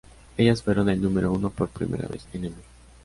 Ellas 0.35 0.63
fueron 0.63 0.89
el 0.89 0.99
número 0.99 1.31
uno 1.31 1.51
por 1.51 1.69
primera 1.69 2.07
vez 2.07 2.25
en 2.33 2.45
"M! 2.45 2.55